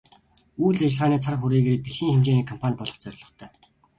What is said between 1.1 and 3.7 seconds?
цар хүрээгээрээ дэлхийн хэмжээний компани болох зорилготой.